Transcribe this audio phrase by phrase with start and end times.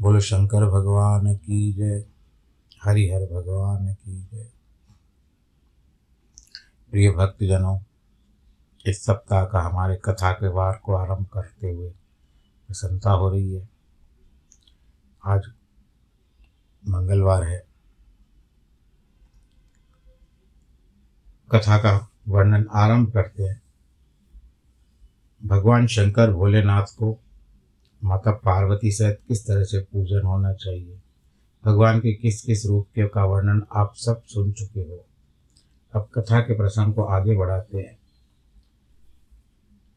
[0.00, 2.04] बोलो, शंकर भगवान की जय,
[2.84, 4.50] हरिहर भगवान की जय।
[6.90, 7.80] प्रिय भक्तजनों,
[8.86, 11.90] इस सप्ताह का हमारे कथा के वार को आरंभ करते हुए
[12.66, 13.68] प्रसन्नता हो रही है।
[15.26, 15.42] आज
[16.88, 17.66] मंगलवार है।
[21.52, 23.62] कथा का वर्णन आरंभ करते हैं।
[25.46, 27.20] भगवान शंकर भोलेनाथ को
[28.04, 30.98] माता पार्वती सहित किस तरह से पूजन होना चाहिए?
[31.64, 35.06] भगवान के किस किस रूप के का वर्णन आप सब सुन चुके हो?
[35.94, 37.98] अब कथा के प्रसंग को आगे बढ़ाते हैं।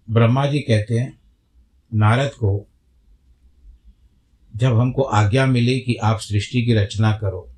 [0.09, 1.19] ब्रह्मा जी कहते हैं,
[1.93, 2.67] नारद को,
[4.55, 7.49] जब हमको आज्ञा मिली कि आप सृष्टि की रचना करो,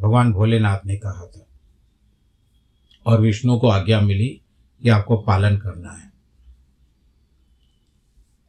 [0.00, 1.46] भगवान भोलेनाथ ने कहा था,
[3.06, 4.40] और विष्णु को आज्ञा मिली
[4.82, 6.13] कि आपको पालन करना है।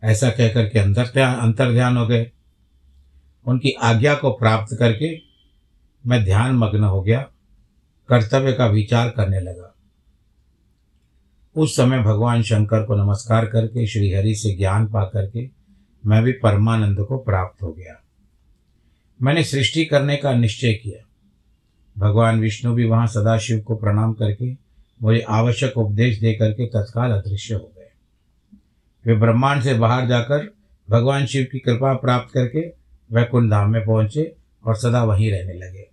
[0.05, 2.31] ऐसा कहकर के अंदर ध्यान, अंतर ध्यान हो गए।
[3.47, 5.21] उनकी आज्ञा को प्राप्त करके
[6.07, 7.21] मैं ध्यान मग्न हो गया,
[8.09, 9.75] कर्तव्य का विचार करने लगा।
[11.55, 15.49] उस समय भगवान शंकर को नमस्कार करके, श्री हरि से ज्ञान पा करके
[16.05, 18.03] मैं भी परमानंद को प्राप्त हो गया।
[19.21, 21.05] मैंने सृष्टि करने का निश्चय किया।
[21.97, 24.53] भगवान विष्णु भी वहाँ सदाशिव को प्रणाम करके
[25.03, 27.71] मुझे आवश्यक उपदेश दे करके तत्काल अदृश्य हो
[29.05, 30.53] वे ब्रह्मांड से बाहर जाकर
[30.89, 32.59] भगवान शिव की कृपा प्राप्त करके
[33.11, 34.35] वैकुंठ धाम में पहुँचे
[34.65, 35.87] और सदा वहीं रहने लगे।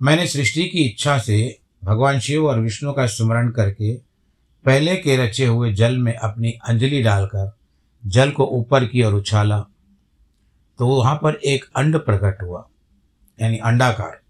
[0.00, 3.94] मैंने सृष्टि की इच्छा से भगवान शिव और विष्णु का स्मरण करके
[4.64, 7.50] पहले के रचे हुए जल में अपनी अंजलि डालकर
[8.02, 9.60] जल को ऊपर की ओर उछाला
[10.78, 12.68] तो वहाँ पर एक अंड प्रकट हुआ,
[13.38, 14.20] यानी अंडाकार,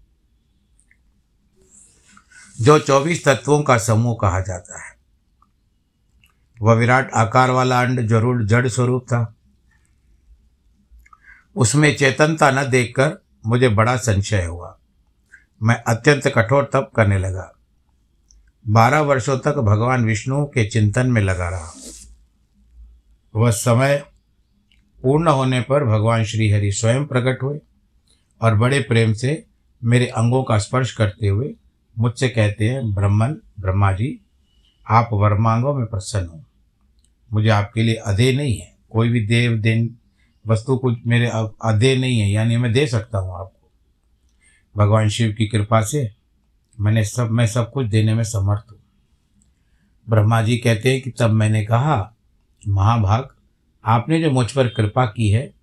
[2.61, 4.88] जो चौबीस तत्वों का समूह कहा जाता है।
[6.61, 9.35] वह विराट आकार वाला अंड ज़रूर जड़ स्वरूप था।
[11.55, 14.77] उसमें चेतनता न देखकर मुझे बड़ा संशय हुआ।
[15.63, 17.51] मैं अत्यंत कठोर तप करने लगा।
[18.67, 21.73] बारह वर्षों तक भगवान विष्णु के चिंतन में लगा रहा।
[23.35, 24.03] वह समय
[25.03, 27.59] पूर्ण होने पर भगवान श्री हरि स्वयं प्रकट हुए
[28.41, 29.45] और बड़े प्रेम से
[29.83, 31.53] मेरे अंगों का स्पर्श करते हुए
[31.97, 34.19] मुझसे कहते हैं, ब्रह्मन, ब्रह्मा जी,
[34.89, 36.43] आप वर्मांगों में प्रसन्न हो।
[37.33, 39.95] मुझे आपके लिए अधे नहीं है। कोई भी देव, देन,
[40.47, 41.27] वस्तु कुछ मेरे
[41.63, 43.71] अधे नहीं है, यानी मैं दे सकता हूँ आपको।
[44.77, 46.11] भगवान शिव की कृपा से
[46.79, 48.79] मैंने सब, मैं सब कुछ देने में समर्थ हूँ।
[50.09, 52.15] ब्रह्मा जी कहते हैं कि तब मैंने कहा,
[52.67, 53.27] महाभाग,
[53.85, 55.53] आपने जो मुझ पर कृपा की है,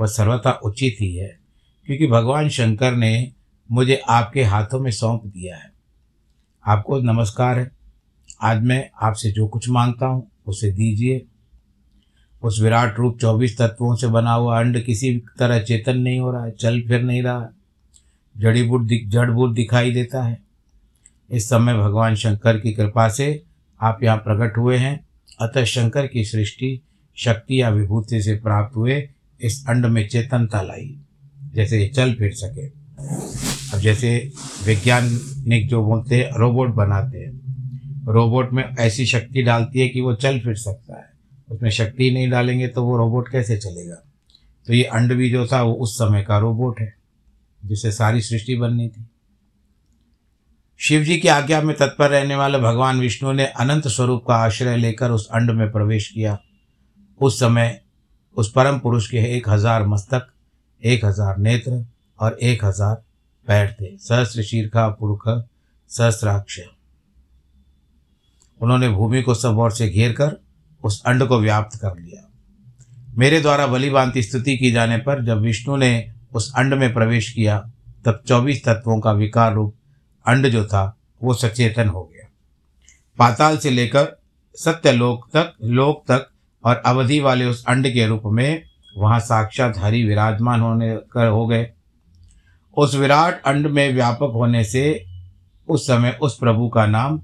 [0.00, 1.38] वह सर्वथा उचित ही है,
[1.86, 3.32] क्योंकि भगवान शंकर ने
[3.72, 5.72] मुझे आपके हाथों में सौंप दिया है।
[6.66, 7.70] आपको नमस्कार है।
[8.42, 11.24] आज मैं आपसे जो कुछ माँगता हूँ उसे दीजिए।
[12.42, 16.44] उस विराट रूप चौबीस तत्वों से बना हुआ अंड किसी तरह चेतन नहीं हो रहा
[16.44, 17.48] है, चल फिर नहीं रहा
[18.36, 20.38] जड़ी बूट दिख, जड़ बूट दिखाई देता है।
[21.30, 23.42] इस समय भगवान शंकर की कृपा से
[23.80, 24.98] आप यहाँ प्रकट हुए हैं।
[25.40, 26.80] अतः शंकर की सृष्टि
[27.16, 28.96] शक्ति या विभूति से प्राप्त हुए
[29.40, 30.96] इस अंड में चेतनता लाई,
[31.54, 32.66] जैसे ये चल फिर सके।
[33.72, 34.16] अब जैसे
[34.66, 37.43] वैज्ञानिक जो बोलते हैं, रोबोट बनाते हैं।
[38.04, 41.12] रोबोट में ऐसी शक्ति डालती है कि वो चल फिर सकता है।
[41.50, 43.94] उसमें शक्ति नहीं डालेंगे तो वो रोबोट कैसे चलेगा?
[44.66, 46.94] तो ये अंड भी जो था, वो उस समय का रोबोट है,
[47.62, 49.06] जिसे सारी सृष्टि बननी थी।
[50.80, 54.76] शिव जी की आज्ञा में तत्पर रहने वाले भगवान विष्णु ने अनंत स्वरूप का आश्रय
[54.76, 56.38] लेकर उस अंड में प्रवेश किया।
[57.20, 57.80] उस समय
[58.36, 60.26] उस परम पुरुष के एक हज़ार मस्तक,
[60.82, 61.84] एक हज़ार नेत्र
[62.18, 62.94] और एक हज़ार
[63.46, 65.28] पैर थे। सहस्र शीर्खा, पुरुख,
[65.90, 66.60] सहस्राक्ष।
[68.64, 70.40] उन्होंने भूमि को सब ओर से घेर कर
[70.84, 72.30] उस अंड को व्याप्त कर लिया।
[73.18, 77.58] मेरे द्वारा बलिभांति स्तुति की जाने पर जब विष्णु ने उस अंड में प्रवेश किया,
[78.04, 79.74] तब चौबीस तत्वों का विकार रूप
[80.26, 82.28] अंड जो था, वो सचेतन हो गया।
[83.18, 84.20] पाताल से लेकर
[84.54, 86.30] सत्यलोक तक, लोक तक
[86.64, 88.62] और अवधि वाले उस अंड के रूप में
[88.96, 91.70] वहाँ साक्षात हरि विराजमान होने कर हो गए।
[92.76, 95.04] उस विराट अंड में व्यापक होने से
[95.68, 97.22] उस समय उस प्रभु का नाम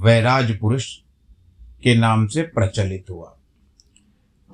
[0.00, 0.86] वैराज पुरुष
[1.82, 3.36] के नाम से प्रचलित हुआ।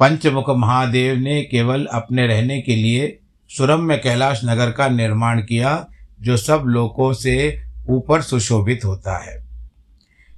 [0.00, 3.18] पंचमुख महादेव ने केवल अपने रहने के लिए
[3.50, 5.88] सुरम में कैलाश नगर का निर्माण किया,
[6.20, 9.44] जो सब लोगों से ऊपर सुशोभित होता है।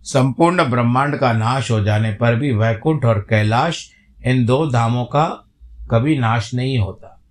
[0.02, 3.90] संपूर्ण ब्रह्मांड का नाश हो जाने पर भी वैकुंठ और कैलाश
[4.26, 5.24] इन दो धामों का
[5.90, 7.22] कभी नाश नहीं होता।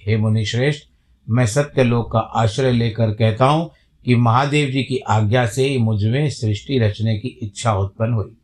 [0.00, 0.88] हे मुनिश्रेष्ठ,
[1.30, 3.70] मैं सत्य लोक का आश्रय लेकर कहता हूँ
[4.04, 8.36] कि महादेव जी की आज्ञा से ही मुझमें सृष्टि रचने की इच्छा उत्पन्न हुई।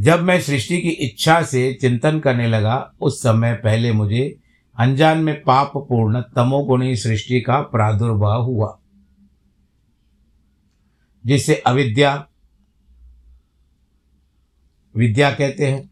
[0.00, 4.38] जब मैं सृष्टि की इच्छा से चिंतन करने लगा, उस समय पहले मुझे
[4.78, 8.78] अनजान में पाप पूर्ण तमोगुणी सृष्टि का प्रादुर्भाव हुआ,
[11.26, 12.26] जिसे अविद्या,
[14.96, 15.90] विद्या कहते हैं,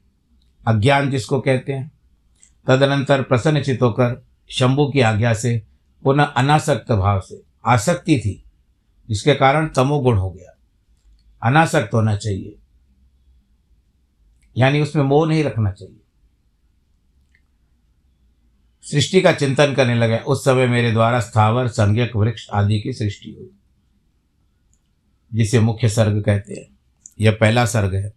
[0.66, 1.92] अज्ञान जिसको कहते हैं।
[2.66, 5.62] तदनंतर प्रसन्नचित होकर शंभु की आज्ञा से,
[6.04, 8.44] पुनः अनासक्त भाव से आसक्ति थी,
[9.08, 10.58] जिसके कारण तमोगुण हो गया।
[11.42, 12.58] अनासक्त होना चाहिए।
[14.56, 15.96] यानी उसमें मोह नहीं रखना चाहिए।
[18.82, 23.30] सृष्टि का चिंतन करने लगे, उस समय मेरे द्वारा स्थावर, संज्ञक, वृक्ष आदि की सृष्टि
[23.30, 23.50] हुई,
[25.34, 26.78] जिसे मुख्य सर्ग कहते हैं।
[27.20, 28.12] यह पहला सर्ग है।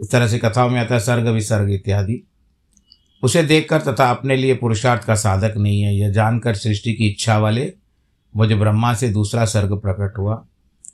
[0.00, 2.22] इस तरह से कथाओं में आता है, सर्ग विसर्ग इत्यादि।
[3.22, 7.38] उसे देखकर तथा अपने लिए पुरुषार्थ का साधक नहीं है, यह जानकर सृष्टि की इच्छा
[7.38, 7.74] वाले
[8.36, 10.46] मुझे ब्रह्मा से दूसरा सर्ग प्रकट हुआ,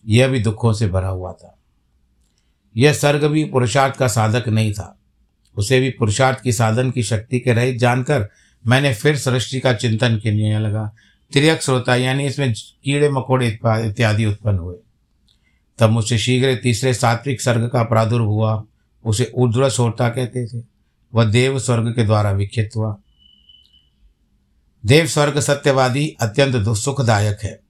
[0.07, 1.59] यह भी दुखों से भरा हुआ था।
[2.77, 4.99] यह सर्ग भी पुरुषार्थ का साधक नहीं था।
[5.57, 8.29] उसे भी पुरुषार्थ की साधन की शक्ति के रहित जानकर
[8.67, 10.93] मैंने फिर सृष्टि का चिंतन करने लगा।
[11.33, 12.55] त्रियक श्रोता, यानी इसमें
[12.85, 14.77] कीड़े मकोड़े इत्यादि उत्पन्न हुए।
[15.79, 18.65] तब मुझसे शीघ्र तीसरे सात्विक सर्ग का प्रादुर्भ हुआ,
[19.05, 20.65] उसे ऊर्ध्व श्रोता कहते थे।
[21.15, 22.97] वह देव स्वर्ग के द्वारा विख्यात हुआ।
[24.87, 27.61] देव स्वर्ग सत्यवादी अत्यंत सुखदायक है।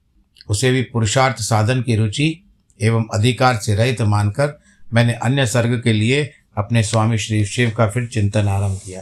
[0.49, 2.43] उसे भी पुरुषार्थ साधन की रुचि
[2.81, 4.61] एवं अधिकार से रहित मानकर
[4.93, 9.01] मैंने अन्य स्वर्ग के लिए अपने स्वामी श्री शिव का फिर चिंतन आरंभ किया।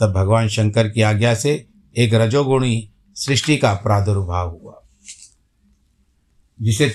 [0.00, 4.82] तब भगवान शंकर की आज्ञा से एक रजोगुणी सृष्टि का प्रादुर्भाव हुआ।
[6.62, 6.94] जिसे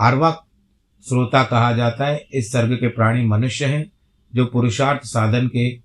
[0.00, 0.46] आरवा
[1.08, 3.92] श्रोता कहा जाता है, इस सर्ग के प्राणी मनुष्य हैं
[4.34, 5.83] जो पुरुषार्थ साधन के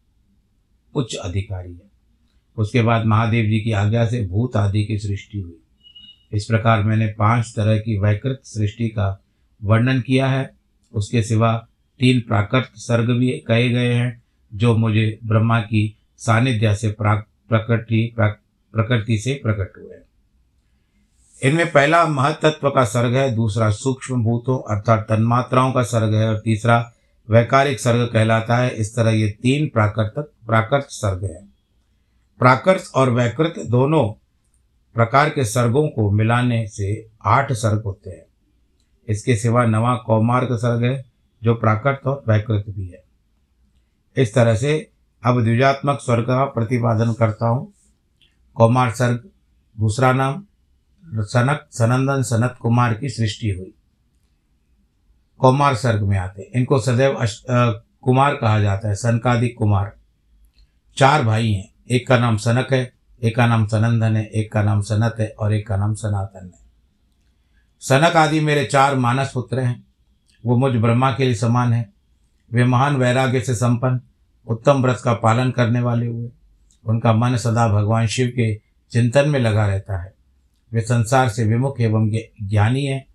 [0.96, 1.89] उच्च अधिकारी है।
[2.58, 5.58] उसके बाद महादेव जी की आज्ञा से भूत आदि की सृष्टि हुई।
[6.31, 9.22] इस प्रकार मैंने पाँच तरह की वैकृत सृष्टि का
[9.63, 10.50] वर्णन किया है।
[10.93, 11.53] उसके सिवा
[12.00, 14.22] तीन प्राकृत सर्ग भी कहे गए हैं,
[14.53, 20.03] जो मुझे ब्रह्मा की सानिध्य से प्रकृति प्रकृति से प्रकट हुए हैं।
[21.41, 26.39] इनमें पहला महतत्व का सर्ग है, दूसरा सूक्ष्म भूतों अर्थात तन्मात्राओं का सर्ग है, और
[26.39, 26.79] तीसरा
[27.29, 30.13] वैकारिक सर्ग कहलाता है। इस तरह ये तीन प्राकृत
[30.48, 31.45] प्राकृत सर्ग है।
[32.39, 34.07] प्राकृत और वैकृत दोनों
[34.93, 38.25] प्रकार के सर्गों को मिलाने से आठ सर्ग होते हैं।
[39.07, 41.05] इसके सिवा नवा कौमार्ग सर्ग है,
[41.43, 43.03] जो प्राकृत और वैकृत भी है।
[44.17, 44.91] इस तरह से
[45.25, 47.74] अब द्विजात्मक स्वर्ग का प्रतिपादन करता हूँ।
[48.55, 49.29] कौमार सर्ग,
[49.79, 50.45] दूसरा नाम,
[51.05, 53.74] सनक, सनंदन सनत कुमार की सृष्टि हुई।
[55.39, 57.17] कौमार सर्ग में आते इनको सदैव
[58.01, 59.91] कुमार कहा जाता है सनकादिक कुमार।
[60.98, 62.91] चार भाई हैं। एक का नाम सनक है,
[63.24, 66.46] एक का नाम सनंदन है, एक का नाम सनत है और एक का नाम सनातन
[66.46, 66.67] है।
[67.81, 69.84] सनक आदि मेरे चार मानस पुत्र हैं।
[70.46, 71.89] वो मुझ ब्रह्मा के लिए समान है।
[72.53, 74.00] वे महान वैराग्य से संपन्न,
[74.48, 76.29] उत्तम व्रत का पालन करने वाले हुए।
[76.86, 78.55] उनका मन सदा भगवान शिव के
[78.91, 80.13] चिंतन में लगा रहता है।
[80.72, 82.10] वे संसार से विमुख एवं
[82.43, 83.05] ज्ञानी हैं।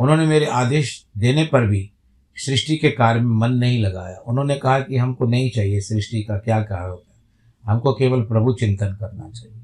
[0.00, 1.90] उन्होंने मेरे आदेश देने पर भी
[2.36, 6.38] सृष्टि के कार्य में मन नहीं लगाया। उन्होंने कहा कि हमको नहीं चाहिए सृष्टि का
[6.38, 7.20] क्या कहा होता है।
[7.64, 9.56] हमको केवल प्रभु चिंतन करना चाहिए।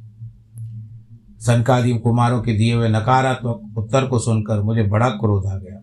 [1.41, 5.81] सनकादि कुमारों के दिए हुए नकारात्मक उत्तर को सुनकर मुझे बड़ा क्रोध आ गया।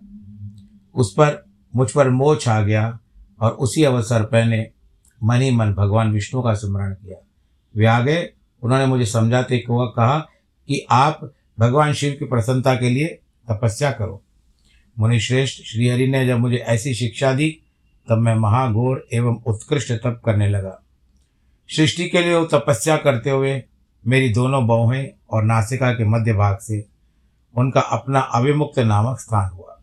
[0.96, 1.46] उस पर
[1.76, 3.00] मुझ पर मोह छा गया
[3.40, 4.70] और उसी अवसर पर मैंने
[5.24, 7.18] मन ही मन भगवान विष्णु का स्मरण किया।
[7.76, 8.30] वे आ गए।
[8.62, 10.20] उन्होंने मुझे समझाते हुआ कहा
[10.68, 13.08] कि आप भगवान शिव की प्रसन्नता के लिए
[13.52, 14.24] तपस्या करो।
[15.00, 17.60] मुनिश्रेष्ठ श्रीहरि ने जब मुझे ऐसी शिक्षा दी,
[18.10, 20.84] तब मैं महाघोर एवं उत्कृष्ट तप करने लगा।
[21.70, 23.64] सृष्टि के लिए तपस्या करते हुए
[24.08, 26.86] मेरी दोनों बाहें और नासिका के मध्य भाग से
[27.58, 29.82] उनका अपना अविमुक्त नामक स्थान हुआ।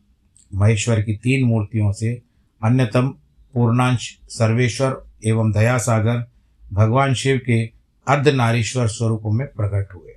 [0.55, 2.23] महेश्वर की तीन मूर्तियों से
[2.65, 3.09] अन्यतम
[3.55, 6.31] पूर्णांश सर्वेश्वर एवं दयासागर
[6.73, 7.67] भगवान शिव के
[8.09, 10.13] अर्धनारीश्वर स्वरूपों में प्रकट हुए।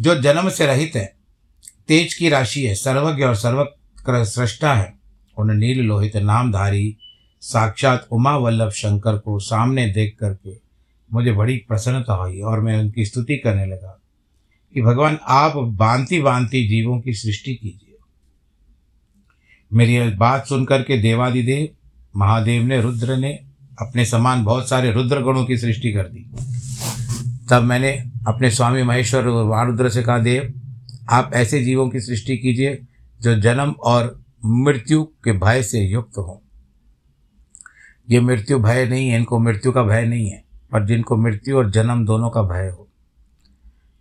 [0.00, 1.21] जो जन्म से रहित है
[1.88, 4.92] तेज की राशि है, सर्वज्ञ और सर्व सृष्टा है।
[5.38, 6.96] उन नील लोहित नामधारी,
[7.40, 10.56] साक्षात उमा वल्लभ शंकर को सामने देख करके
[11.12, 13.98] मुझे बड़ी प्रसन्नता हुई और मैं उनकी स्तुति करने लगा
[14.74, 17.96] कि भगवान, आप बांति बांति जीवों की सृष्टि कीजिए।
[19.72, 21.68] मेरी बात सुनकर के देवादिदेव,
[22.16, 23.32] महादेव ने, रुद्र ने
[23.80, 26.30] अपने समान बहुत सारे रुद्र गणों की सृष्टि कर दी।
[27.50, 27.92] तब मैंने
[28.26, 30.52] अपने स्वामी महेश्वर महारुद्र से कहा, देव
[31.12, 32.78] आप ऐसे जीवों की सृष्टि कीजिए
[33.20, 36.36] जो जन्म और मृत्यु के भय से युक्त हों।
[38.08, 40.42] ये मृत्यु भय नहीं है, इनको मृत्यु का भय नहीं है,
[40.72, 42.88] पर जिनको मृत्यु और जन्म दोनों का भय हो।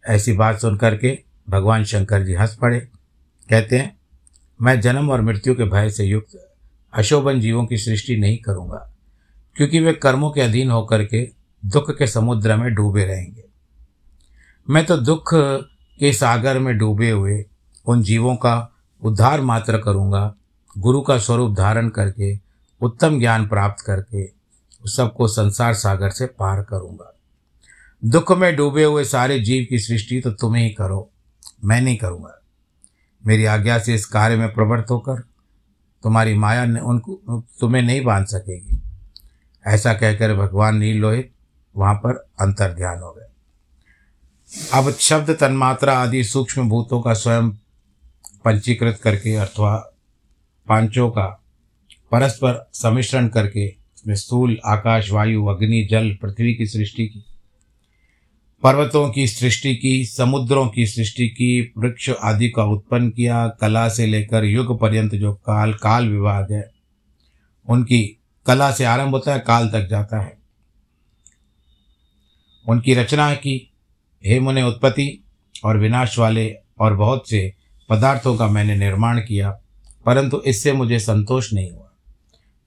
[0.03, 1.17] ऐसी बात सुन करके
[1.49, 2.79] भगवान शंकर जी हंस पड़े।
[3.49, 3.95] कहते हैं,
[4.59, 6.37] मैं जन्म और मृत्यु के भय से युक्त
[6.93, 8.77] अशोभन जीवों की सृष्टि नहीं करूँगा,
[9.55, 11.23] क्योंकि वे कर्मों के अधीन होकर के
[11.63, 13.43] दुख के समुद्र में डूबे रहेंगे।
[14.67, 15.33] मैं तो दुख
[15.99, 17.45] के सागर में डूबे हुए
[17.85, 18.71] उन जीवों का
[19.01, 20.35] उद्धार मात्र करूँगा।
[20.77, 22.39] गुरु का स्वरूप धारण करके,
[22.81, 24.27] उत्तम ज्ञान प्राप्त करके
[24.89, 27.17] सबको संसार सागर से पार करूँगा।
[28.05, 31.09] दुख में डूबे हुए सारे जीव की सृष्टि तो तुम्हें ही करो,
[31.63, 32.41] मैं नहीं करूँगा।
[33.27, 35.19] मेरी आज्ञा से इस कार्य में प्रवृत्त होकर
[36.03, 38.81] तुम्हारी माया ने उनको, तुम्हें नहीं बाँध सकेगी।
[39.67, 41.31] ऐसा कहकर भगवान नील लोहित
[41.77, 43.30] वहाँ पर अंतर ध्यान हो गए।
[44.73, 47.49] अब शब्द तन्मात्रा आदि सूक्ष्म भूतों का स्वयं
[48.45, 49.75] पंचीकृत करके अथवा
[50.67, 51.43] पाँचों का
[52.11, 57.25] परस्पर सम्मिश्रण करके उसमें स्थूल आकाश, वायु, अग्नि, जल, पृथ्वी की सृष्टि की,
[58.63, 64.05] पर्वतों की सृष्टि की, समुद्रों की सृष्टि की, वृक्ष आदि का उत्पन्न किया, कला से
[64.05, 66.71] लेकर युग पर्यंत जो काल काल विभाग है,
[67.69, 70.37] उनकी कला से आरंभ होता है, काल तक जाता है।
[72.69, 73.67] उनकी रचना की
[74.25, 75.23] हे मुने उत्पत्ति
[75.65, 77.53] और विनाश वाले और बहुत से
[77.89, 79.59] पदार्थों का मैंने निर्माण किया,
[80.05, 81.91] परंतु इससे मुझे संतोष नहीं हुआ।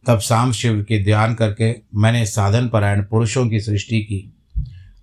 [0.06, 4.32] तब शाम शिव के ध्यान करके मैंने साधन परायण पुरुषों की सृष्टि की।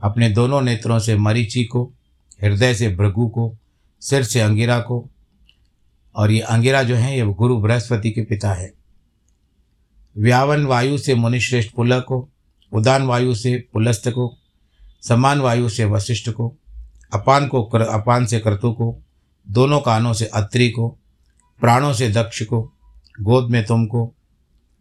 [0.01, 1.93] अपने दोनों नेत्रों से मरीचि को,
[2.43, 3.57] हृदय से भृगु को,
[4.01, 5.09] सिर से अंगिरा को,
[6.15, 8.73] और ये अंगिरा जो है, ये गुरु बृहस्पति के पिता है।
[10.17, 12.29] व्यावन वायु से मुनिश्रेष्ठ पुल को,
[12.73, 14.37] उदान वायु से पुलस्त को
[15.01, 16.57] समान वायु से वशिष्ठ को,
[17.13, 19.01] अपान को कर, अपान से क्रतु को,
[19.49, 20.97] दोनों कानों से अत्रि को,
[21.59, 22.73] प्राणों से दक्ष को,
[23.21, 24.15] गोद में तुमको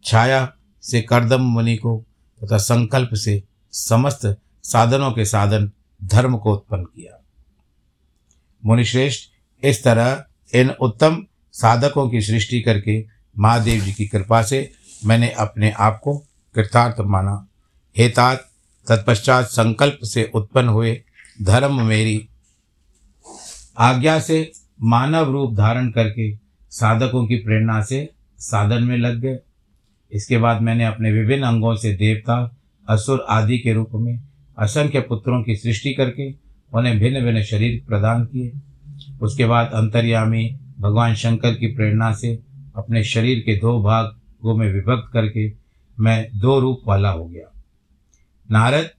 [0.03, 2.05] छाया से करदम मुनि को,
[2.43, 5.71] तथा संकल्प से समस्त साधनों के साधन
[6.03, 7.23] धर्म को उत्पन्न किया।
[8.65, 9.29] मुनिश्रेष्ठ,
[9.65, 10.25] इस तरह
[10.55, 13.05] इन उत्तम साधकों की सृष्टि करके
[13.39, 14.71] महादेव जी की कृपा से
[15.05, 16.17] मैंने अपने आप को
[16.55, 17.47] कृतार्थ माना।
[17.97, 18.50] हेतात
[18.87, 21.01] तत्पश्चात संकल्प से उत्पन्न हुए
[21.41, 22.29] धर्म मेरी
[23.77, 24.51] आज्ञा से
[24.83, 26.35] मानव रूप धारण करके
[26.71, 29.39] साधकों की प्रेरणा से साधन में लग गए।
[30.11, 32.57] इसके बाद मैंने अपने विभिन्न अंगों से देवता,
[32.89, 34.19] असुर आदि के रूप में
[34.57, 36.31] असंख्य पुत्रों की सृष्टि करके
[36.73, 38.51] उन्हें भिन्न भिन्न शरीर प्रदान किए।
[39.21, 42.39] उसके बाद अंतर्यामी भगवान शंकर की प्रेरणा से
[42.75, 45.53] अपने शरीर के दो भागों में विभक्त करके
[45.99, 47.60] मैं दो रूप वाला हो गया।
[48.51, 48.89] नारद,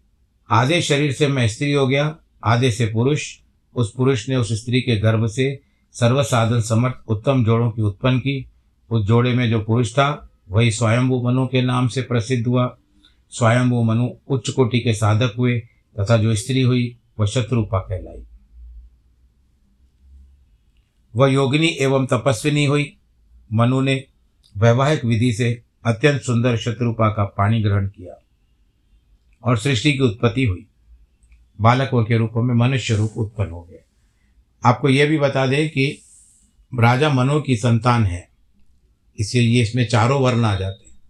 [0.50, 3.38] आधे शरीर से मैं स्त्री हो गया, आधे से पुरुष।
[3.74, 5.60] उस पुरुष ने उस स्त्री के गर्भ से
[5.92, 8.48] सर्वसाधन समर्थ उत्तम जोड़ों की उत्पन्न की।
[8.90, 12.78] उस जोड़े में जो पुरुष था, वही स्वयंभू मनु के नाम से प्रसिद्ध हुआ।
[13.30, 15.60] स्वयंभू मनु उच्च कोटि के साधक हुए,
[16.00, 18.26] तथा जो स्त्री हुई, वह शत्रुपा कहलाई।
[21.16, 22.96] वह योगिनी एवं तपस्विनी हुई।
[23.52, 24.04] मनु ने
[24.56, 28.21] वैवाहिक विधि से अत्यंत सुंदर शत्रुपा का पाणी ग्रहण किया।
[29.44, 30.66] और सृष्टि की उत्पत्ति हुई।
[31.60, 33.78] बालकों के रूप में मनुष्य रूप उत्पन्न हो गए
[34.64, 36.02] आपको यह भी बता दें कि
[36.80, 38.28] राजा मनु की संतान है,
[39.18, 41.00] इसीलिए इसमें चारों वर्ण आ जाते हैं।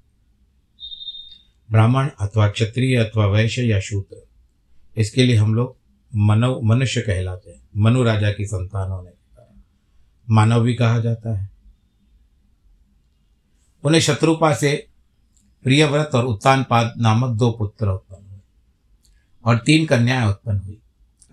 [1.70, 4.16] ब्राह्मण अथवा क्षत्रिय अथवा वैश्य या शूद्र,
[4.96, 5.76] इसके लिए हम लोग
[6.16, 9.60] मनो, मनुष्य कहलाते हैं। मनु राजा की संतान होने के कारण।
[10.30, 11.50] मानव भी कहा जाता है।
[13.84, 14.86] उन्हें शत्रुपा से
[15.62, 18.21] प्रियव्रत और उत्तानपाद नामक दो पुत्र उत्पन्न
[19.44, 20.78] और तीन कन्याएँ उत्पन्न हुई।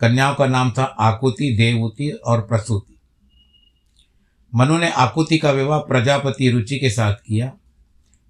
[0.01, 2.95] कन्याओं का नाम था आकुति, देवूति और प्रसूति।
[4.55, 7.53] मनु ने आकुति का विवाह प्रजापति रुचि के साथ किया।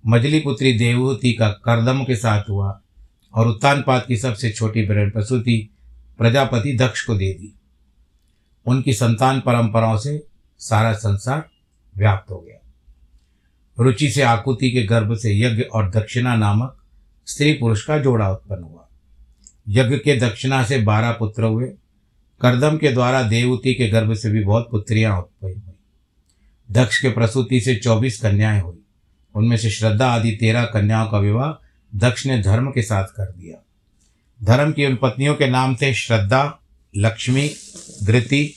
[0.07, 2.81] मजली पुत्री देवहूति का करदम के साथ हुआ
[3.33, 5.69] और उत्तानपाद की सबसे छोटी बहन प्रसूति
[6.17, 7.55] प्रजापति दक्ष को दे दी।
[8.65, 10.27] उनकी संतान परंपराओं से
[10.59, 11.49] सारा संसार
[11.97, 12.71] व्याप्त हो गया।
[13.83, 16.77] रुचि से आकुति के गर्भ से यज्ञ और दक्षिणा नामक
[17.27, 18.78] स्त्री पुरुष का जोड़ा उत्पन्न हुआ।
[19.69, 21.65] यज्ञ के दक्षिणा से बारह पुत्र हुए।
[22.41, 25.75] करदम के द्वारा देवती के गर्भ से भी बहुत पुत्रियाँ उत्पन्न हुई।
[26.71, 28.79] दक्ष के प्रसूति से चौबीस कन्याएँ हुई।
[29.35, 33.65] उनमें से श्रद्धा आदि तेरह कन्याओं का विवाह दक्ष ने धर्म के साथ कर दिया।
[34.43, 36.59] धर्म की उन पत्नियों के नाम थे श्रद्धा,
[36.97, 37.51] लक्ष्मी,
[38.03, 38.55] धृति,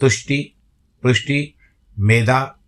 [0.00, 0.54] तुष्टि,
[1.02, 1.54] पुष्टि,
[1.98, 2.58] मेधा,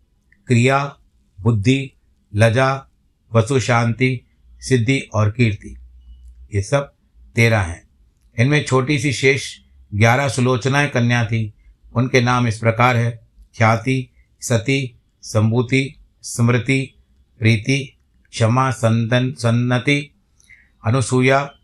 [0.47, 0.97] क्रिया,
[1.41, 1.93] बुद्धि,
[2.35, 2.89] लजा,
[3.35, 4.21] वसु शांति,
[4.61, 5.77] सिद्धि और कीर्ति।
[6.55, 6.93] ये सब
[7.35, 7.89] तेरह हैं।
[8.39, 9.57] इनमें छोटी सी शेष
[9.95, 11.55] ग्यारह सुलोचनाएँ कन्या थी।
[11.95, 13.21] उनके नाम इस प्रकार है,
[13.59, 16.95] ख्याति, सती, संभूति, स्मृति,
[17.39, 17.97] प्रीति,
[18.31, 20.15] क्षमा संदन सन्नति,
[20.87, 21.55] अनुसूया,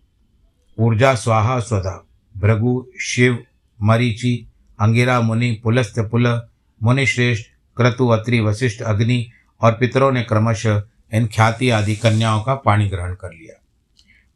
[0.78, 3.44] ऊर्जा, स्वाहा, स्वधा, भृगु, शिव,
[3.82, 4.46] मरीचि,
[4.80, 6.48] अंगिरा, मुनि, पुलस्त, पुल,
[6.82, 10.82] मुनिश्रेष्ठ, क्रतु, अत्रि, वशिष्ठ, अग्नि और पितरों ने क्रमशः
[11.14, 13.62] इन ख्याति आदि कन्याओं का पाणी ग्रहण कर लिया।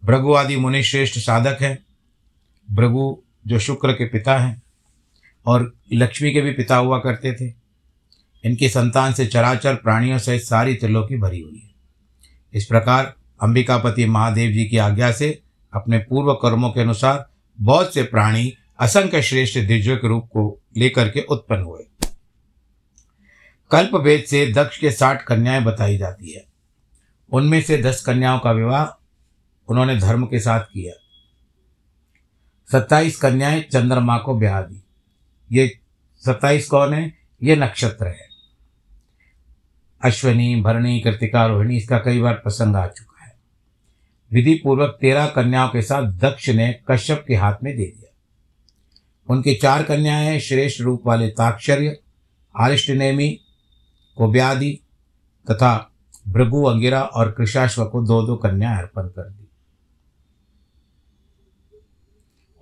[0.05, 1.85] भृगु आदि मुनिश्रेष्ठ साधक हैं।
[2.71, 4.63] भृगु जो शुक्र के पिता हैं
[5.47, 7.55] और लक्ष्मी के भी पिता हुआ करते थे।
[8.45, 11.71] इनकी संतान से चराचर प्राणियों सहित सारी त्रिलोकी भरी हुई है।
[12.53, 15.43] इस प्रकार अंबिकापति महादेव जी की आज्ञा से
[15.75, 17.29] अपने पूर्व कर्मों के अनुसार
[17.61, 21.87] बहुत से प्राणी असंख्य श्रेष्ठ दिव्य के रूप को लेकर के उत्पन्न हुए।
[23.71, 26.45] कल्प भेद से दक्ष के साठ कन्याएँ बताई जाती है।
[27.33, 29.00] उनमें से दस कन्याओं का विवाह
[29.71, 30.93] उन्होंने धर्म के साथ किया।
[32.73, 34.83] सत्ताईस कन्याएँ चंद्रमा को ब्याह दी।
[35.53, 35.79] ये
[36.17, 37.15] सत्ताईस कौन है?
[37.43, 38.29] ये नक्षत्र है।
[40.05, 43.37] अश्वनी, भरणी, कृतिका, रोहिणी, इसका कई बार प्रसंग आ चुका है।
[44.33, 48.15] विधि पूर्वक तेरह कन्याओं के साथ दक्ष ने कश्यप के हाथ में दे दिया।
[49.29, 51.99] उनकी चार कन्याएँ श्रेष्ठ रूप वाले ताक्षर्य,
[52.61, 53.41] आरिष्टनेमी
[54.17, 54.81] कोब्यादि
[55.51, 55.91] तथा
[56.29, 59.40] भृगु अंगिरा और कृषाश्व को दो दो कन्या अर्पण कर दी।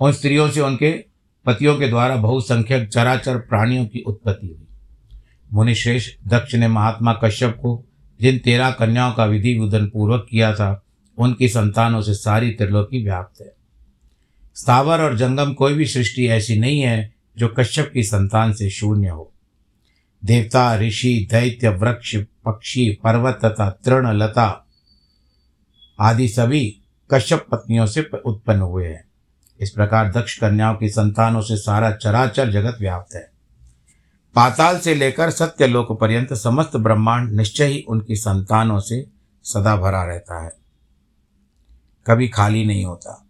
[0.01, 1.05] उन स्त्रियों से उनके
[1.47, 4.67] पतियों के द्वारा बहुसंख्यक चराचर प्राणियों की उत्पत्ति हुई।
[5.53, 7.85] मुनिश्रेष दक्ष ने महात्मा कश्यप को
[8.21, 10.85] जिन तेरह कन्याओं का विधि विधन पूर्वक किया था,
[11.19, 13.53] उनकी संतानों से सारी त्रिलोकी व्याप्त है।
[14.55, 19.09] स्थावर और जंगम कोई भी सृष्टि ऐसी नहीं है जो कश्यप की संतान से शून्य
[19.09, 19.33] हो।
[20.25, 24.67] देवता, ऋषि, दैत्य, वृक्ष, पक्षी, पर्वत तथा तृण, लता
[26.01, 26.81] आदि सभी
[27.11, 29.08] कश्यप पत्नियों से उत्पन्न हुए हैं।
[29.61, 33.31] इस प्रकार दक्ष कन्याओं की संतानों से सारा चराचर जगत व्याप्त है।
[34.35, 39.07] पाताल से लेकर सत्यलोक पर्यंत समस्त ब्रह्मांड निश्चय ही उनकी संतानों से
[39.45, 40.53] सदा भरा रहता है।
[42.07, 43.27] कभी खाली नहीं होता।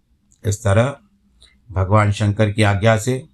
[0.47, 0.97] इस तरह
[1.71, 3.29] भगवान शंकर की आज्ञा से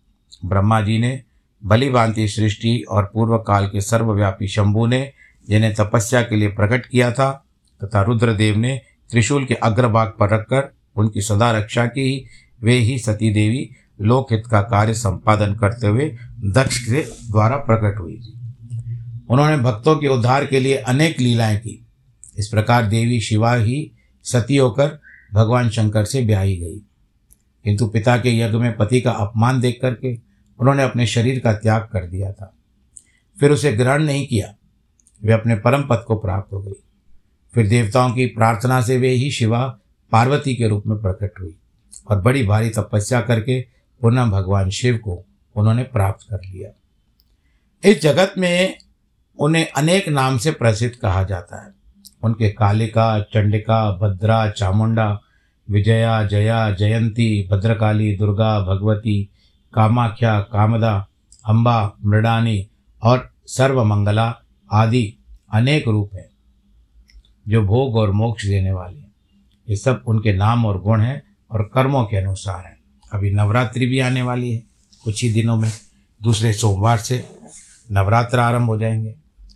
[0.45, 1.23] ब्रह्मा जी ने
[1.65, 5.13] बलि भांति सृष्टि और पूर्व काल के सर्वव्यापी शंभु ने
[5.49, 7.45] जिन्हें तपस्या के लिए प्रकट किया था
[7.85, 8.81] तथा रुद्रदेव ने
[9.11, 12.27] त्रिशूल के अग्रभाग पर रखकर उनकी सदा रक्षा की
[12.65, 18.17] वे ही सती देवी लोकहित का कार्य संपादन करते हुए दक्ष के द्वारा प्रकट हुई
[18.17, 18.41] थी।
[19.31, 21.87] उन्होंने भक्तों के उद्धार के लिए अनेक लीलाएँ की।
[22.39, 25.01] इस प्रकार देवी शिवा ही सती होकर
[25.35, 26.79] भगवान शंकर से ब्याही गई।
[27.65, 30.19] किंतु पिता के यज्ञ में पति का अपमान देख करके
[30.59, 32.55] उन्होंने अपने शरीर का त्याग कर दिया था।
[33.41, 34.55] फिर उसे ग्रहण नहीं किया।
[35.23, 36.83] वे अपने परम पद को प्राप्त हो गई।
[37.55, 39.79] फिर देवताओं की प्रार्थना से वे ही शिवा
[40.13, 41.57] पार्वती के रूप में प्रकट हुई।
[42.11, 43.61] और बड़ी भारी तपस्या करके
[44.01, 45.25] पुनः भगवान शिव को
[45.57, 46.71] उन्होंने प्राप्त कर लिया।
[47.91, 48.79] इस जगत में
[49.39, 51.75] उन्हें अनेक नाम से प्रसिद्ध कहा जाता है।
[52.23, 55.21] उनके कालिका, चंडिका, भद्रा, चामुंडा,
[55.71, 59.31] विजया, जया, जयंती, भद्रकाली, दुर्गा, भगवती,
[59.75, 61.09] कामाख्या, कामदा
[61.47, 62.69] अम्बा मृडानी
[63.03, 65.17] और सर्वमंगला आदि
[65.53, 66.29] अनेक रूप हैं,
[67.49, 69.13] जो भोग और मोक्ष देने वाले हैं।
[69.69, 72.79] ये सब उनके नाम और गुण हैं और कर्मों के अनुसार है।
[73.13, 74.63] अभी नवरात्रि भी आने वाली है,
[75.05, 75.73] कुछ ही दिनों में।
[76.23, 77.29] दूसरे सोमवार से
[77.93, 79.15] नवरात्र आरंभ हो जाएँगे।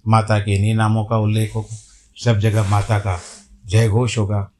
[0.09, 1.77] माता के इन्हीं नामों का उल्लेख होगा।
[2.25, 3.21] सब जगह माता का
[3.67, 4.51] जय घोष होगा।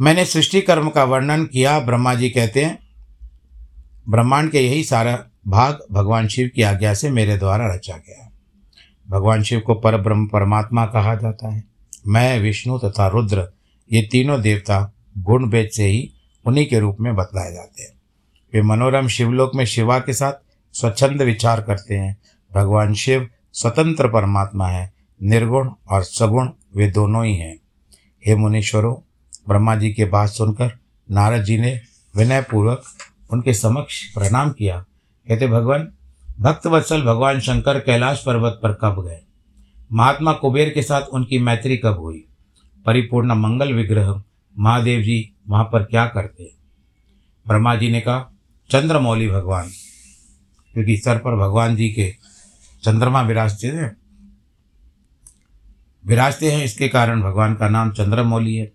[0.00, 2.78] मैंने सृष्टि कर्म का वर्णन किया, ब्रह्मा जी कहते हैं,
[4.08, 8.32] ब्रह्मांड के यही सारा भाग भगवान शिव की आज्ञा से मेरे द्वारा रचा गया
[9.10, 11.64] भगवान शिव को पर ब्रह्म परमात्मा कहा जाता है।
[12.06, 13.52] मैं, विष्णु तथा रुद्र,
[13.92, 16.12] ये तीनों देवता गुण भेद से ही
[16.46, 18.00] उन्हीं के रूप में बतलाए जाते हैं।
[18.54, 20.32] वे मनोरम शिवलोक में शिवा के साथ
[20.72, 22.16] स्वच्छंद विचार करते हैं।
[22.54, 27.58] भगवान शिव स्वतंत्र परमात्मा है। निर्गुण और सगुण वे दोनों ही हैं।
[28.26, 28.94] हे मुनीश्वरों,
[29.48, 30.78] ब्रह्मा जी के बात सुनकर
[31.10, 31.80] नारद जी ने
[32.16, 32.82] विनयपूर्वक
[33.30, 34.84] उनके समक्ष प्रणाम किया।
[35.28, 35.92] कहते, भगवान
[36.40, 39.20] भक्त वत्सल भगवान शंकर कैलाश पर्वत पर कब गए?
[39.92, 42.24] महात्मा कुबेर के साथ उनकी मैत्री कब हुई?
[42.86, 44.22] परिपूर्ण मंगल विग्रह
[44.58, 46.52] महादेव जी वहाँ पर क्या करते
[47.48, 48.32] ब्रह्मा जी ने कहा,
[48.70, 49.68] चंद्रमौली भगवान।
[50.72, 52.14] क्योंकि सर पर भगवान जी के
[52.82, 53.96] चंद्रमा विराजते हैं।
[56.06, 58.72] विराजते हैं इसके कारण भगवान का नाम चंद्रमौली है।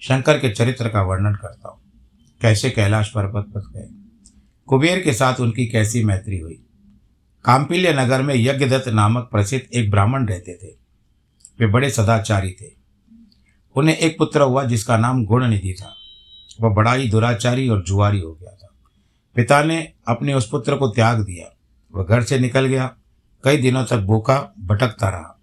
[0.00, 1.78] शंकर के चरित्र का वर्णन करता हूँ।
[2.42, 3.88] कैसे कैलाश पर्वत पर गए।
[4.66, 6.64] कुबेर के साथ उनकी कैसी मैत्री हुई।
[7.44, 10.66] काम्पिल्य नगर में यज्ञदत्त नामक प्रसिद्ध एक ब्राह्मण रहते थे।
[11.60, 12.79] वे बड़े सदाचारी थे।
[13.76, 15.94] उन्हें एक पुत्र हुआ जिसका नाम गुणनिधि था।
[16.60, 18.68] वह बड़ा ही दुराचारी और जुआरी हो गया था।
[19.34, 21.56] पिता ने अपने उस पुत्र को त्याग दिया।
[21.94, 22.96] वह घर से निकल गया।
[23.44, 25.40] कई दिनों तक भूखा, भटकता रहा।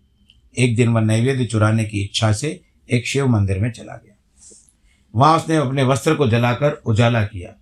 [0.57, 2.61] एक दिन वह नैवेद्य चुराने की इच्छा से
[2.91, 4.13] एक शिव मंदिर में चला गया।
[5.15, 7.53] वहाँ उसने अपने वस्त्र को जलाकर उजाला किया।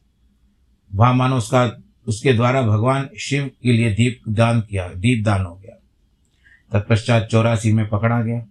[0.95, 1.71] वहाँ मानो उसका,
[2.08, 5.82] उसके द्वारा भगवान शिव के लिए दीप दान किया दीप दान हो गया।
[6.71, 8.45] तत्पश्चात चौरासी में पकड़ा गया।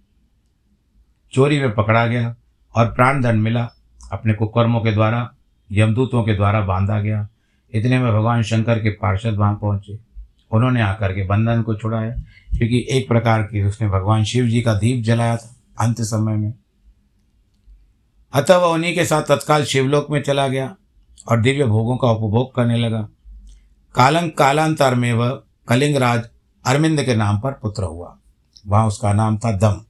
[1.35, 2.37] चोरी में पकड़ा गया
[2.77, 3.69] और प्राण दंड मिला।
[4.13, 5.31] अपने कुकर्मों के द्वारा,
[5.73, 7.29] यमदूतों के द्वारा बांधा गया।
[7.75, 9.99] इतने में भगवान शंकर के पार्षद वहाँ पहुँचे।
[10.53, 12.11] उन्होंने आकर के बंधन को छुड़ाया,
[12.57, 16.55] क्योंकि एक प्रकार की उसने भगवान शिव जी का दीप जलाया था अंत समय में।
[18.33, 20.77] अतः वह उन्हीं के साथ तत्काल शिवलोक में चला गया
[21.29, 23.09] और दिव्य भोगों का उपभोग करने लगा।
[23.95, 26.29] कालंग कालांतर में वह कलिंगराज
[26.67, 28.19] अरविंद के नाम पर पुत्र हुआ।
[28.67, 29.85] वहाँ उसका नाम था दम।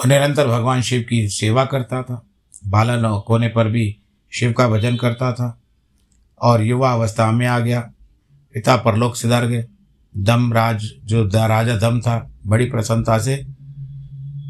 [0.00, 2.22] वह निरंतर भगवान शिव की सेवा करता था।
[2.66, 3.96] बालन होने पर भी
[4.32, 5.60] शिव का भजन करता था।
[6.42, 7.80] और युवा अवस्था में आ गया।
[8.54, 9.64] पिता परलोक सिधार गए।
[10.16, 13.46] दम राज, जो राजा दम था, बड़ी प्रसन्नता से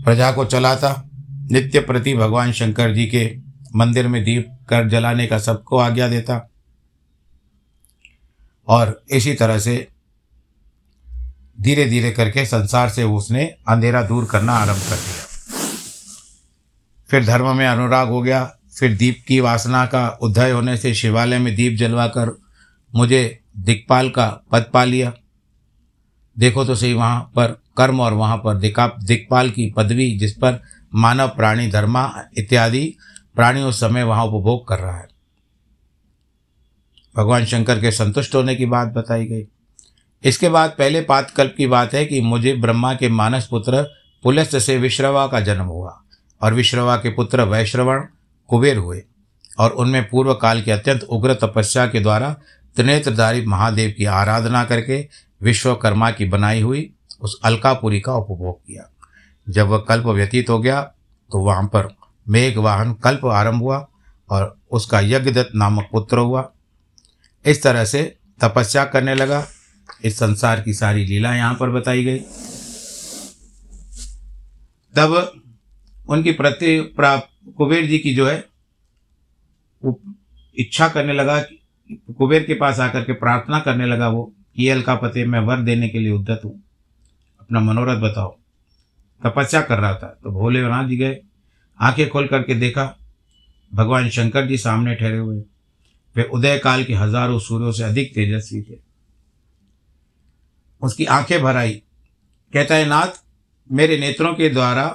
[0.04, 1.04] प्रजा को चलाता।
[1.50, 3.36] नित्य प्रति भगवान शंकर जी के
[3.76, 6.50] मंदिर में दीप कर जलाने का सबको आज्ञा देता।
[8.68, 9.88] और इसी तरह से
[11.60, 15.19] धीरे धीरे करके संसार से उसने अंधेरा दूर करना आरंभ कर दिया।
[17.10, 21.38] फिर धर्म में अनुराग हो गया। फिर दीप की वासना का उदय होने से शिवालय
[21.38, 22.38] में दीप जलवाकर
[22.94, 25.12] मुझे दिक्पाल का पद पा लिया।
[26.38, 27.46] देखो तो सही, वहाँ पर
[27.76, 30.62] कर्म और वहाँ पर दिका, दिक्पाल की पदवी जिस पर
[30.94, 32.96] मानव प्राणी, धर्मा इत्यादि
[33.34, 35.08] प्राणी उस समय वहाँ उपभोग कर रहा है।
[37.16, 39.42] भगवान शंकर के संतुष्ट होने की बात बताई गई।
[40.24, 43.82] इसके बाद पहले पातकल्प की बात है कि मुझे ब्रह्मा के मानस पुत्र
[44.22, 46.02] पुलस्त से विश्रवा का जन्म हुआ।
[46.42, 48.04] और विश्रवा के पुत्र वैश्रवण
[48.48, 49.02] कुबेर हुए
[49.58, 52.32] और उनमें पूर्व काल की अत्यंत उग्र तपस्या के द्वारा
[52.76, 54.98] त्रिनेत्रधारी महादेव की आराधना करके
[55.42, 58.88] विश्वकर्मा की बनाई हुई उस अलकापुरी का उपभोग किया।
[59.46, 60.82] जब वह कल्प व्यतीत हो गया
[61.30, 61.88] तो वहाँ पर
[62.26, 63.86] मेघ वाहन कल्प आरंभ हुआ
[64.30, 66.50] और उसका यज्ञदत्त नामक पुत्र हुआ।
[67.44, 68.02] इस तरह से
[68.40, 69.46] तपस्या करने लगा।
[70.04, 72.18] इस संसार की सारी लीला यहाँ पर बताई गई।
[74.94, 75.39] तब
[76.10, 78.44] उनकी प्रति कुबेर जी की जो है,
[79.82, 80.00] वो
[80.56, 81.38] इच्छा करने लगा
[81.90, 84.22] कुबेर के पास आकर के प्रार्थना करने लगा वो
[84.56, 86.52] कि अलका पते मैं वर देने के लिए उद्धत हूँ।
[87.40, 88.36] अपना मनोरथ बताओ।
[89.22, 91.18] तपस्या कर रहा था तो भोले नाथ जी गए,
[91.80, 92.84] आँखें खोल करके देखा,
[93.72, 95.42] भगवान शंकर जी सामने ठहरे हुए
[96.16, 98.78] वे उदय काल के हज़ारों सूर्यों से अधिक तेजस्वी थे।
[100.82, 101.72] उसकी आँखें भर आई।
[102.52, 103.22] कहता है, नाथ,
[103.70, 104.86] मेरे नेत्रों के द्वारा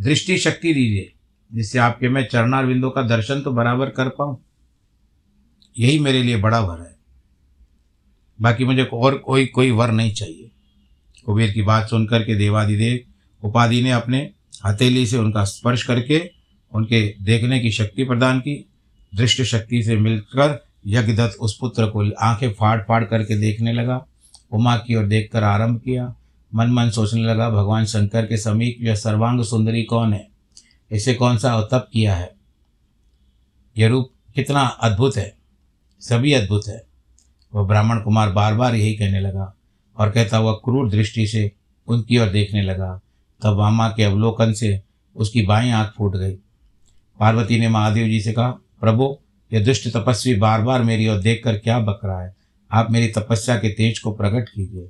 [0.00, 1.12] दृष्टि शक्ति दीजिए।
[1.54, 4.44] जिससे आपके मैं चरणार बिंदु का दर्शन तो बराबर कर पाऊँ।
[5.78, 6.96] यही मेरे लिए बड़ा वर है।
[8.40, 10.50] बाकी मुझे और कोई कोई वर नहीं चाहिए।
[11.26, 13.00] कुबेर की बात सुनकर के देवादिदेव
[13.46, 14.30] उपाधि ने अपने
[14.66, 16.30] हथेली से उनका स्पर्श करके
[16.74, 18.70] उनके देखने की शक्ति प्रदान की।
[19.14, 24.06] दृष्ट शक्ति से मिलकर यज्ञदत्त उस पुत्र को आँखें फाड़ फाड़ करके देखने लगा।
[24.52, 26.16] उमा की ओर देखकर आरंभ किया।
[26.54, 30.28] मन मन सोचने लगा, भगवान शंकर के समीप यह सर्वांग सुंदरी कौन है?
[30.90, 32.34] इसे कौन सा अवतप किया है?
[33.78, 35.36] यह रूप कितना अद्भुत है।
[36.00, 36.86] सभी अद्भुत है।
[37.54, 39.56] वह ब्राह्मण कुमार बार बार यही कहने लगा
[39.96, 41.52] और कहता हुआ क्रूर दृष्टि से
[41.88, 43.00] उनकी ओर देखने लगा।
[43.42, 44.82] तब वामा के अवलोकन से
[45.16, 46.34] उसकी बाएँ आँख फूट गई।
[47.20, 49.18] पार्वती ने महादेव जी से कहा, प्रभु,
[49.52, 52.36] यह दुष्ट तपस्वी बार बार मेरी ओर देख कर क्या बक रहा है
[52.70, 54.88] आप मेरी तपस्या के तेज को प्रकट कीजिए।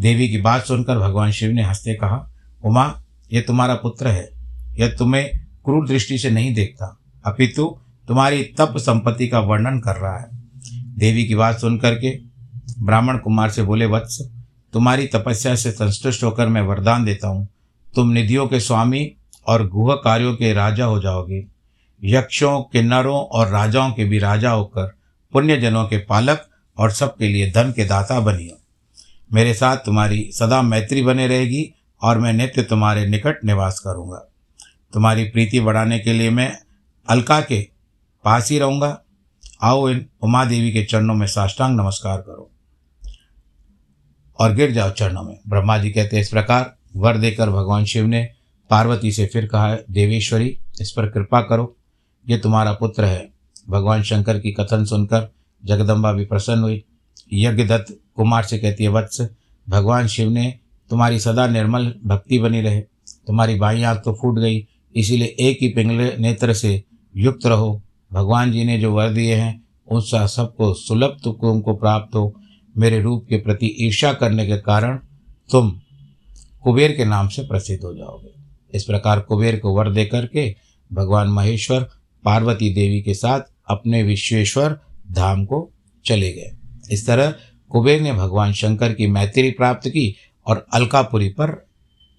[0.00, 2.30] देवी की बात सुनकर भगवान शिव ने हँसते कहा,
[2.64, 3.02] उमा
[3.32, 4.30] यह तुम्हारा पुत्र है।
[4.78, 5.30] यह तुम्हें
[5.64, 7.78] क्रूर दृष्टि से नहीं देखता। अपितु,
[8.08, 10.28] तुम्हारी तप संपत्ति का वर्णन कर रहा है।
[10.98, 12.18] देवी की बात सुनकर के
[12.78, 14.30] ब्राह्मण कुमार से बोले, वत्स,
[14.72, 17.48] तुम्हारी तपस्या से संतुष्ट होकर मैं वरदान देता हूँ।
[17.94, 19.12] तुम निधियों के स्वामी
[19.46, 21.46] और गुह कार्यों के राजा हो जाओगे।
[22.04, 24.96] यक्षों, किन्नरों और राजाओं के भी राजा होकर
[25.32, 26.46] पुण्यजनों के पालक
[26.78, 28.61] और सबके लिए धन के दाता बनियो।
[29.34, 34.28] मेरे साथ तुम्हारी सदा मैत्री बने रहेगी और मैं नित्य तुम्हारे निकट निवास करूँगा।
[34.92, 36.58] तुम्हारी प्रीति बढ़ाने के लिए मैं
[37.08, 37.68] अलका के
[38.24, 39.02] पास ही रहूँगा।
[39.62, 42.50] आओ इन उमा देवी के चरणों में साष्टांग नमस्कार करो।
[44.38, 48.30] और गिर जाओ चरणों में। ब्रह्मा जी कहते इस प्रकार वर देकर भगवान शिव ने
[48.70, 51.76] पार्वती से फिर कहा, देवेश्वरी, इस पर कृपा करो।
[52.28, 53.32] ये तुम्हारा पुत्र है।
[53.70, 55.32] भगवान शंकर की कथन सुनकर
[55.64, 56.84] जगदम्बा भी प्रसन्न हुई।
[57.32, 59.20] यज्ञदत्त कुमार से कहती है, वत्स,
[59.68, 60.58] भगवान शिव ने
[60.90, 62.80] तुम्हारी सदा निर्मल भक्ति बनी रहे।
[63.26, 64.66] तुम्हारी बाई आँख तो फूट गई,
[64.96, 66.82] इसीलिए एक ही पिंगले नेत्र से
[67.16, 72.34] युक्त रहो। भगवान जी ने जो वर दिए हैं उसका सबको सुलभ तुमको प्राप्त हो।
[72.78, 74.96] मेरे रूप के प्रति ईर्षा करने के कारण
[75.50, 75.80] तुम
[76.62, 78.30] कुबेर के नाम से प्रसिद्ध हो जाओगे।
[78.74, 80.56] इस प्रकार कुबेर को वर दे करके
[80.92, 81.88] भगवान महेश्वर,
[82.24, 84.80] पार्वती देवी के साथ अपने विश्वेश्वर
[85.12, 85.70] धाम को
[86.04, 86.50] चले गए।
[86.92, 87.34] इस तरह
[87.70, 91.66] कुबेर ने भगवान शंकर की मैत्री प्राप्त की और अलकापुरी पर,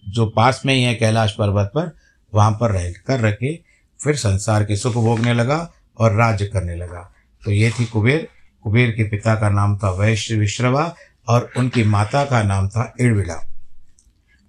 [0.10, 1.92] जो पास में ही है कैलाश पर्वत पर,
[2.34, 3.60] वहाँ पर रह कर रखे,
[4.00, 8.28] फिर संसार के सुख भोगने लगा और राज्य करने लगा। तो ये थी कुबेर।
[8.64, 10.96] कुबेर के पिता का नाम था वैश्य विश्रवा
[11.28, 13.36] और उनकी माता का नाम था इड़विला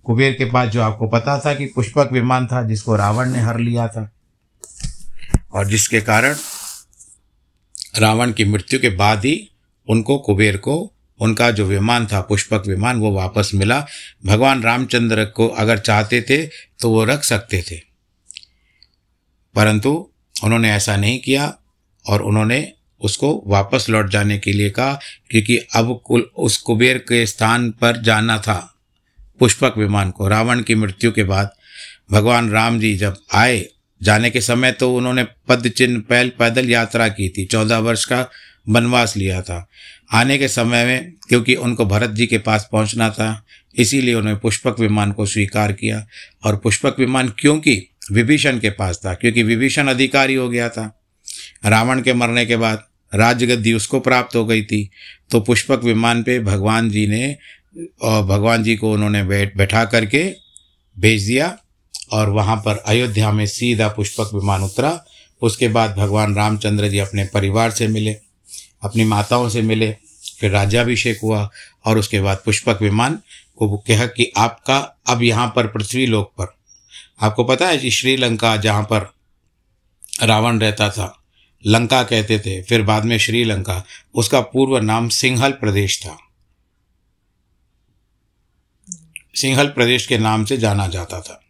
[0.07, 3.59] कुबेर के पास जो आपको पता था कि पुष्पक विमान था, जिसको रावण ने हर
[3.59, 4.11] लिया था,
[5.53, 6.37] और जिसके कारण
[7.99, 9.35] रावण की मृत्यु के बाद ही
[9.89, 13.87] उनको कुबेर को, उनका जो विमान था, पुष्पक विमान, वो वापस मिला।
[14.27, 16.47] भगवान रामचंद्र को अगर चाहते थे
[16.81, 17.81] तो वो रख सकते थे।
[19.55, 20.11] परंतु
[20.45, 21.59] उन्होंने ऐसा नहीं किया
[22.09, 27.27] और उन्होंने उसको वापस लौट जाने के लिए कहा, क्योंकि अब कुल, उस कुबेर के
[27.27, 28.75] स्थान पर जाना था,
[29.39, 31.51] पुष्पक विमान को। रावण की मृत्यु के बाद
[32.13, 33.65] भगवान राम जी जब आए,
[34.03, 38.29] जाने के समय तो उन्होंने पद चिन्ह पहल पैदल यात्रा की थी। चौदह वर्ष का
[38.69, 39.69] वनवास लिया था।
[40.13, 44.81] आने के समय में, क्योंकि उनको भरत जी के पास पहुँचना था, इसीलिए उन्होंने पुष्पक
[44.81, 46.07] विमान को स्वीकार किया।
[46.45, 51.01] और पुष्पक विमान क्योंकि विभीषण के पास था, क्योंकि विभीषण अधिकारी हो गया था।
[51.67, 54.91] रावण के मरने के बाद राजगद्दी उसको प्राप्त हो गई थी।
[55.31, 57.37] तो पुष्पक विमान पे भगवान जी ने,
[58.03, 60.35] और भगवान जी को उन्होंने बैठ, बैठा करके
[60.99, 61.59] भेज दिया,
[62.13, 65.05] और वहाँ पर अयोध्या में सीधा पुष्पक विमान उतरा।
[65.43, 68.17] उसके बाद भगवान रामचंद्र जी अपने परिवार से मिले।
[68.85, 69.97] अपनी माताओं से मिले,
[70.41, 71.51] फिर राज्याभिषेक हुआ
[71.85, 73.19] और उसके बाद पुष्पक विमान
[73.57, 76.57] को कहा कि आपका अब यहाँ पर पृथ्वी लोक पर।
[77.21, 79.15] आपको पता है जी श्रीलंका जहाँ पर
[80.23, 81.25] रावण रहता था,
[81.67, 86.19] लंका कहते थे, फिर बाद में श्रीलंका, उसका पूर्व नाम सिंहल प्रदेश था।
[89.35, 91.41] सिंहल प्रदेश के नाम से जाना जाता था।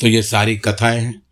[0.00, 1.22] तो ये सारी कथाएँ हैं,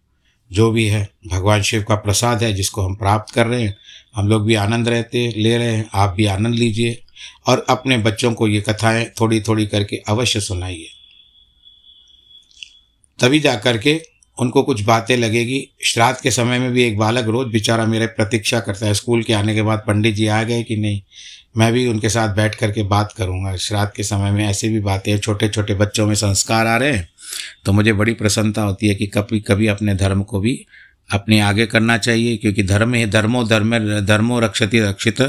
[0.52, 3.76] जो भी है, भगवान शिव का प्रसाद है जिसको हम प्राप्त कर रहे हैं।
[4.14, 7.02] हम लोग भी आनंद रहते, ले रहे हैं, आप भी आनंद लीजिए
[7.46, 10.88] और अपने बच्चों को ये कथाएँ थोड़ी थोड़ी करके अवश्य सुनाइए।
[13.20, 14.00] तभी जा कर के
[14.38, 18.60] उनको कुछ बातें लगेगी। श्राद्ध के समय में भी एक बालक रोज बेचारा मेरे प्रतीक्षा
[18.60, 21.02] करता है, स्कूल के आने के बाद पंडित जी आ गए कि नहीं?
[21.56, 25.18] मैं भी उनके साथ बैठ करके बात करूँगा। श्राद्ध के समय में ऐसी भी बातें
[25.18, 27.08] छोटे छोटे बच्चों में संस्कार आ रहे हैं
[27.64, 30.66] तो मुझे बड़ी प्रसन्नता होती है कि कभी कभी अपने धर्म को भी
[31.12, 35.20] अपने आगे करना चाहिए, क्योंकि धर्म ही, धर्मो धर्म, धर्मो रक्षति रक्षित।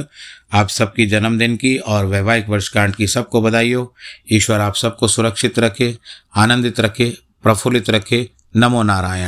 [0.53, 3.95] आप सबकी जन्मदिन की और वैवाहिक वर्षकांड की सबको बधाई हो
[4.31, 5.97] ईश्वर आप सबको सुरक्षित रखे,
[6.35, 9.23] आनंदित रखे, प्रफुल्लित रखे। नमो नारायण।